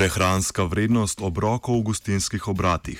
Prehranska 0.00 0.64
vrednost 0.64 1.20
obrokov 1.20 1.76
v 1.76 1.92
gostinskih 1.92 2.48
obratih. 2.48 2.96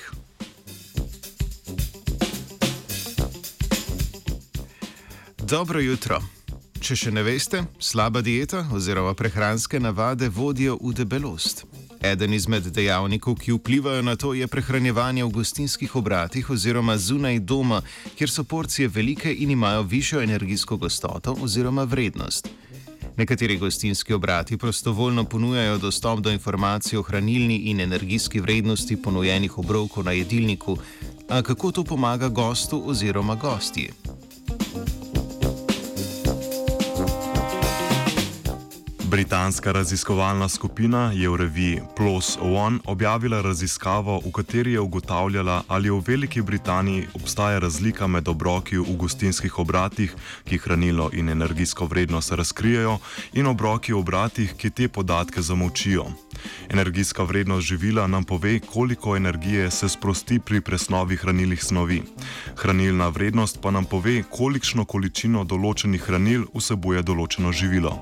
Dobro 5.41 5.81
jutro. 5.81 6.21
Če 6.77 6.93
še 6.93 7.09
ne 7.09 7.25
veste, 7.25 7.63
slaba 7.81 8.21
dieta 8.21 8.67
oziroma 8.69 9.15
prehranske 9.17 9.81
navade 9.81 10.29
vodijo 10.29 10.77
v 10.77 10.93
debelost. 11.01 11.65
Eden 12.05 12.37
izmed 12.37 12.69
dejavnikov, 12.69 13.33
ki 13.41 13.57
vplivajo 13.57 14.05
na 14.05 14.13
to, 14.13 14.37
je 14.37 14.45
prehranjevanje 14.45 15.25
v 15.25 15.33
gostinskih 15.41 15.97
obratih 15.97 16.53
oziroma 16.53 17.01
zunaj 17.01 17.41
doma, 17.41 17.81
kjer 18.13 18.29
so 18.29 18.45
porcije 18.45 18.93
velike 18.93 19.33
in 19.33 19.57
imajo 19.57 19.89
višjo 19.89 20.21
energijsko 20.21 20.77
gostoto 20.77 21.33
oziroma 21.41 21.81
vrednost. 21.81 22.53
Nekateri 23.17 23.57
gostinski 23.57 24.13
obrati 24.13 24.57
prostovoljno 24.57 25.23
ponujajo 25.23 25.77
dostop 25.77 26.19
do 26.19 26.31
informacij 26.31 26.99
o 26.99 27.01
hranilni 27.01 27.57
in 27.57 27.79
energijski 27.79 28.39
vrednosti 28.39 29.01
ponujenih 29.01 29.57
obrokov 29.57 30.05
na 30.05 30.11
jedilniku, 30.11 30.77
a 31.29 31.41
kako 31.41 31.71
to 31.71 31.83
pomaga 31.83 32.29
gostu 32.29 32.83
oziroma 32.85 33.35
gostji? 33.35 33.89
Britanska 39.11 39.71
raziskovalna 39.71 40.47
skupina 40.49 41.11
je 41.11 41.29
v 41.29 41.35
reviji 41.35 41.81
PLOS 41.95 42.37
ONE 42.41 42.79
objavila 42.85 43.41
raziskavo, 43.41 44.21
v 44.25 44.31
kateri 44.31 44.71
je 44.71 44.79
ugotavljala, 44.79 45.63
ali 45.67 45.89
v 45.89 45.99
Veliki 46.07 46.41
Britaniji 46.41 47.07
obstaja 47.13 47.59
razlika 47.59 48.07
med 48.07 48.27
obroki 48.27 48.77
v 48.77 48.95
gostinskih 48.95 49.59
obratih, 49.59 50.15
ki 50.47 50.57
hranilo 50.57 51.09
in 51.13 51.29
energijsko 51.29 51.85
vrednost 51.85 52.31
razkrijejo, 52.31 52.99
in 53.33 53.47
obroki 53.47 53.93
v 53.93 53.99
obratih, 53.99 54.55
ki 54.55 54.69
te 54.69 54.87
podatke 54.87 55.41
zamolčijo. 55.41 56.07
Energijska 56.69 57.23
vrednost 57.23 57.67
živila 57.67 58.07
nam 58.07 58.23
pove, 58.23 58.59
koliko 58.59 59.15
energije 59.15 59.71
se 59.71 59.89
sprosti 59.89 60.39
pri 60.39 60.61
presnovi 60.61 61.15
hranilnih 61.15 61.63
snovi. 61.63 62.01
Hranilna 62.55 63.09
vrednost 63.09 63.59
pa 63.61 63.71
nam 63.71 63.85
pove, 63.85 64.23
kolikšno 64.23 64.85
količino 64.85 65.43
določenih 65.43 66.01
hranil 66.01 66.47
vsebuje 66.55 67.03
določeno 67.03 67.51
živilo. 67.51 67.99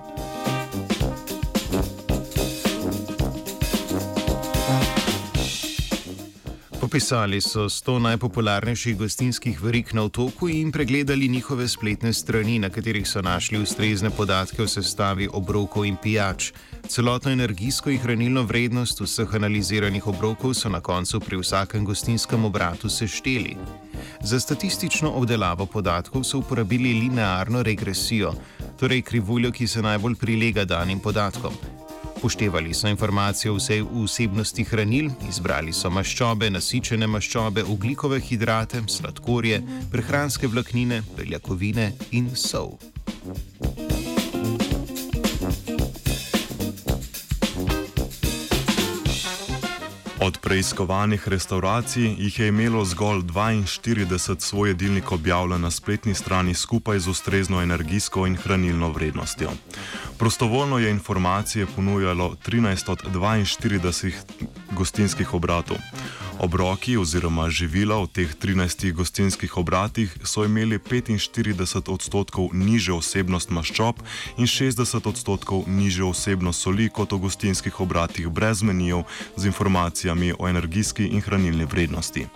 Popisali 6.79 7.41
so 7.41 7.67
100 7.67 7.99
najpopularnejših 7.99 8.95
gostinskih 8.97 9.63
verik 9.63 9.93
na 9.93 10.03
otoku 10.07 10.47
in 10.47 10.71
pregledali 10.71 11.27
njihove 11.27 11.67
spletne 11.67 12.13
strani, 12.13 12.59
na 12.59 12.69
katerih 12.69 13.07
so 13.07 13.21
našli 13.21 13.59
ustrezne 13.59 14.09
podatke 14.09 14.63
o 14.63 14.67
sestavi 14.67 15.27
obrokov 15.33 15.85
in 15.85 15.97
pijač. 16.03 16.51
Celotno 16.87 17.31
energijsko 17.31 17.89
in 17.89 17.99
hranilno 17.99 18.43
vrednost 18.43 19.01
vseh 19.01 19.35
analiziranih 19.35 20.07
obrokov 20.07 20.53
so 20.53 20.69
na 20.69 20.79
koncu 20.79 21.19
pri 21.19 21.37
vsakem 21.37 21.85
gostinskem 21.85 22.45
obratu 22.45 22.89
sešteli. 22.89 23.57
Za 24.23 24.39
statistično 24.39 25.11
obdelavo 25.11 25.65
podatkov 25.65 26.23
so 26.23 26.39
uporabili 26.39 26.93
linearno 26.93 27.63
regresijo, 27.63 28.33
torej 28.79 29.01
krivuljo, 29.01 29.51
ki 29.51 29.67
se 29.67 29.81
najbolj 29.81 30.15
prilega 30.15 30.65
danim 30.65 30.99
podatkom. 30.99 31.78
Poštevali 32.21 32.73
so 32.73 32.87
informacije 32.87 33.51
o 33.51 33.57
vsebnosti 34.03 34.63
hranil, 34.63 35.09
izbrali 35.29 35.73
so 35.73 35.89
maščobe, 35.89 36.49
nasičene 36.51 37.07
maščobe, 37.07 37.63
ugljikove 37.63 38.19
hidrate, 38.19 38.81
sladkorje, 38.87 39.61
prehranske 39.91 40.47
vlaknine, 40.47 41.01
beljakovine 41.17 41.91
in 42.11 42.29
sol. 42.35 42.75
Od 50.21 50.37
preiskovanih 50.37 51.27
restauracij 51.27 52.15
jih 52.17 52.39
je 52.39 52.47
imelo 52.47 52.85
zgolj 52.85 53.21
42 53.21 54.39
svoj 54.39 54.69
jedilnik 54.69 55.11
objavljen 55.11 55.61
na 55.61 55.71
spletni 55.71 56.13
strani 56.13 56.53
skupaj 56.53 56.99
z 56.99 57.07
ustrezno 57.07 57.61
energijsko 57.61 58.27
in 58.27 58.35
hranilno 58.35 58.91
vrednostjo. 58.91 59.49
Prostovoljno 60.17 60.79
je 60.79 60.89
informacije 60.89 61.65
ponujalo 61.75 62.35
13 62.47 62.91
od 62.91 62.99
42 63.13 64.11
gostinskih 64.71 65.33
obratov. 65.33 65.77
Obroki 66.39 66.97
oziroma 66.97 67.49
živila 67.51 67.99
v 67.99 68.07
teh 68.07 68.31
13 68.31 68.95
gostinskih 68.95 69.57
obratih 69.57 70.07
so 70.23 70.45
imeli 70.47 70.79
45 70.79 71.91
odstotkov 71.91 72.55
nižjo 72.55 73.03
osebnost 73.03 73.51
maščob 73.51 73.99
in 74.37 74.47
60 74.47 75.03
odstotkov 75.03 75.67
nižjo 75.67 76.09
osebnost 76.15 76.63
soli 76.63 76.87
kot 76.87 77.11
v 77.11 77.19
gostinskih 77.27 77.81
obratih 77.83 78.31
brez 78.31 78.63
menijev 78.63 79.03
z 79.35 79.51
informacijami 79.51 80.33
o 80.39 80.47
energijski 80.47 81.11
in 81.11 81.21
hranilni 81.21 81.65
vrednosti. 81.65 82.27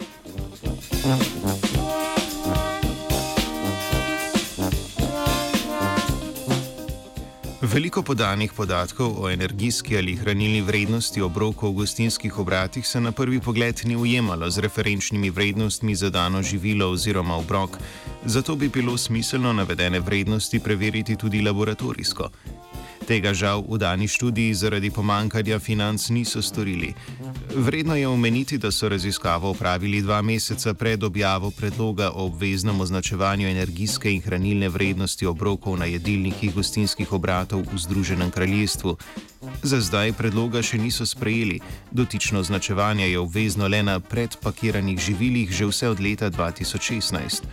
Veliko 7.73 8.03
podanih 8.05 8.53
podatkov 8.53 9.15
o 9.17 9.29
energijski 9.29 9.97
ali 9.97 10.13
hranilni 10.15 10.61
vrednosti 10.61 11.21
obrokov 11.21 11.71
v 11.71 11.73
gostinskih 11.73 12.37
obratih 12.37 12.87
se 12.87 13.01
na 13.01 13.11
prvi 13.11 13.39
pogled 13.39 13.81
ni 13.85 13.95
ujemalo 13.95 14.49
z 14.49 14.61
referenčnimi 14.61 15.29
vrednostmi 15.29 15.95
za 15.95 16.09
dano 16.09 16.41
živilo 16.41 16.91
oziroma 16.91 17.35
obrok, 17.35 17.77
zato 18.25 18.55
bi 18.55 18.69
bilo 18.69 18.97
smiselno 18.97 19.53
navedene 19.53 19.99
vrednosti 19.99 20.59
preveriti 20.59 21.15
tudi 21.15 21.41
laboratorijsko. 21.41 22.29
Tega 23.07 23.33
žal 23.33 23.65
v 23.69 23.77
dani 23.77 24.07
študiji 24.07 24.53
zaradi 24.53 24.91
pomankanja 24.91 25.59
financ 25.59 26.09
niso 26.09 26.41
storili. 26.41 26.93
Vredno 27.55 27.95
je 27.95 28.07
omeniti, 28.07 28.57
da 28.57 28.71
so 28.71 28.89
raziskavo 28.89 29.49
opravili 29.49 30.01
dva 30.01 30.21
meseca 30.21 30.73
pred 30.73 31.03
objavo 31.03 31.51
predloga 31.51 32.11
o 32.15 32.25
obveznem 32.25 32.81
označevanju 32.81 33.47
energijske 33.47 34.11
in 34.11 34.21
hranilne 34.21 34.69
vrednosti 34.69 35.25
obrokov 35.25 35.77
na 35.77 35.85
jedilnikih 35.85 36.55
gostinskih 36.55 37.13
obratov 37.13 37.61
v 37.73 37.77
Združenem 37.77 38.31
kraljestvu. 38.31 38.97
Za 39.63 39.81
zdaj 39.81 40.13
predloga 40.13 40.61
še 40.61 40.77
niso 40.77 41.05
sprejeli, 41.05 41.59
dotično 41.91 42.39
označevanje 42.39 43.09
je 43.09 43.19
obvezno 43.19 43.67
le 43.67 43.83
na 43.83 43.99
predpakiranih 43.99 44.99
živilih 44.99 45.51
že 45.51 45.65
vse 45.65 45.89
od 45.89 45.99
leta 45.99 46.31
2016. 46.31 47.43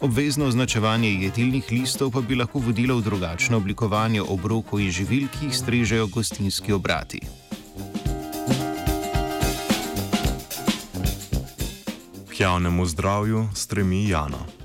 Obvezno 0.00 0.46
označevanje 0.46 1.10
jedilnih 1.10 1.70
listov 1.70 2.10
pa 2.10 2.20
bi 2.20 2.34
lahko 2.34 2.58
vodilo 2.58 2.98
v 2.98 3.02
drugačno 3.02 3.56
oblikovanje 3.56 4.22
obrokov 4.22 4.80
in 4.80 4.90
živil, 4.90 5.26
ki 5.28 5.46
jih 5.46 5.56
strežejo 5.56 6.06
gostinski 6.06 6.72
obrati. 6.72 7.41
Javnemu 12.42 12.86
zdravju 12.86 13.48
stremi 13.54 14.08
Jana. 14.08 14.61